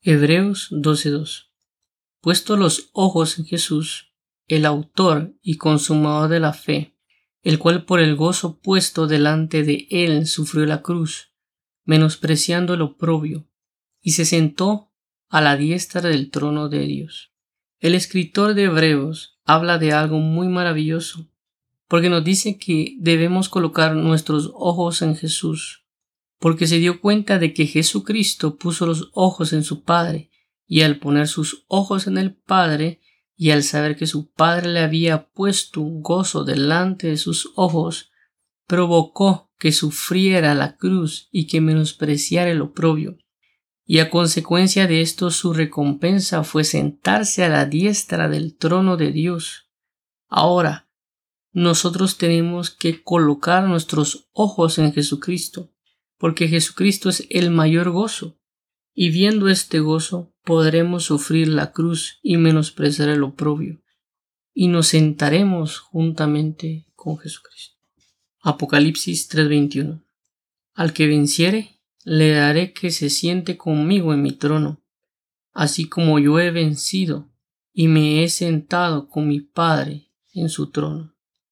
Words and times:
Hebreos 0.00 0.68
12:2 0.70 1.50
Puesto 2.20 2.56
los 2.56 2.90
ojos 2.92 3.40
en 3.40 3.46
Jesús, 3.46 4.14
el 4.46 4.64
autor 4.64 5.34
y 5.42 5.56
consumador 5.56 6.30
de 6.30 6.38
la 6.38 6.52
fe, 6.52 6.94
el 7.42 7.58
cual 7.58 7.84
por 7.84 7.98
el 7.98 8.14
gozo 8.14 8.60
puesto 8.60 9.08
delante 9.08 9.64
de 9.64 9.88
él 9.90 10.28
sufrió 10.28 10.66
la 10.66 10.82
cruz, 10.82 11.32
menospreciando 11.84 12.74
el 12.74 12.82
oprobio, 12.82 13.48
y 14.00 14.12
se 14.12 14.24
sentó 14.24 14.92
a 15.28 15.40
la 15.40 15.56
diestra 15.56 16.00
del 16.00 16.30
trono 16.30 16.68
de 16.68 16.86
Dios. 16.86 17.32
El 17.80 17.96
escritor 17.96 18.54
de 18.54 18.64
Hebreos 18.64 19.40
habla 19.44 19.78
de 19.78 19.92
algo 19.92 20.20
muy 20.20 20.46
maravilloso, 20.46 21.28
porque 21.88 22.08
nos 22.08 22.22
dice 22.22 22.56
que 22.56 22.94
debemos 23.00 23.48
colocar 23.48 23.96
nuestros 23.96 24.52
ojos 24.54 25.02
en 25.02 25.16
Jesús, 25.16 25.87
porque 26.38 26.66
se 26.66 26.78
dio 26.78 27.00
cuenta 27.00 27.38
de 27.38 27.52
que 27.52 27.66
Jesucristo 27.66 28.56
puso 28.56 28.86
los 28.86 29.10
ojos 29.12 29.52
en 29.52 29.64
su 29.64 29.82
Padre, 29.82 30.30
y 30.66 30.82
al 30.82 30.98
poner 30.98 31.28
sus 31.28 31.64
ojos 31.68 32.06
en 32.06 32.18
el 32.18 32.34
Padre, 32.34 33.00
y 33.36 33.50
al 33.50 33.62
saber 33.62 33.96
que 33.96 34.06
su 34.06 34.30
Padre 34.32 34.68
le 34.68 34.80
había 34.80 35.28
puesto 35.30 35.80
un 35.80 36.02
gozo 36.02 36.44
delante 36.44 37.08
de 37.08 37.16
sus 37.16 37.52
ojos, 37.54 38.10
provocó 38.66 39.50
que 39.58 39.72
sufriera 39.72 40.54
la 40.54 40.76
cruz 40.76 41.28
y 41.32 41.46
que 41.46 41.60
menospreciara 41.60 42.50
el 42.50 42.60
oprobio. 42.60 43.18
Y 43.84 44.00
a 44.00 44.10
consecuencia 44.10 44.86
de 44.86 45.00
esto 45.00 45.30
su 45.30 45.54
recompensa 45.54 46.44
fue 46.44 46.62
sentarse 46.62 47.44
a 47.44 47.48
la 47.48 47.64
diestra 47.64 48.28
del 48.28 48.56
trono 48.56 48.96
de 48.96 49.12
Dios. 49.12 49.70
Ahora, 50.28 50.88
nosotros 51.52 52.18
tenemos 52.18 52.70
que 52.70 53.02
colocar 53.02 53.64
nuestros 53.64 54.28
ojos 54.32 54.78
en 54.78 54.92
Jesucristo, 54.92 55.72
porque 56.18 56.48
Jesucristo 56.48 57.08
es 57.08 57.26
el 57.30 57.50
mayor 57.50 57.90
gozo, 57.90 58.38
y 58.94 59.10
viendo 59.10 59.48
este 59.48 59.80
gozo 59.80 60.34
podremos 60.44 61.04
sufrir 61.04 61.48
la 61.48 61.72
cruz 61.72 62.18
y 62.22 62.36
menospreciar 62.36 63.08
el 63.08 63.22
oprobio, 63.22 63.80
y 64.52 64.68
nos 64.68 64.88
sentaremos 64.88 65.78
juntamente 65.78 66.86
con 66.94 67.18
Jesucristo. 67.18 67.76
Apocalipsis 68.40 69.28
3:21 69.28 70.04
Al 70.74 70.92
que 70.92 71.06
venciere, 71.06 71.80
le 72.04 72.30
daré 72.30 72.72
que 72.72 72.90
se 72.90 73.10
siente 73.10 73.56
conmigo 73.56 74.12
en 74.12 74.22
mi 74.22 74.32
trono, 74.32 74.82
así 75.52 75.88
como 75.88 76.18
yo 76.18 76.40
he 76.40 76.50
vencido 76.50 77.30
y 77.72 77.86
me 77.88 78.24
he 78.24 78.28
sentado 78.28 79.08
con 79.08 79.28
mi 79.28 79.40
Padre 79.40 80.10
en 80.32 80.48
su 80.48 80.70
trono. 80.70 81.17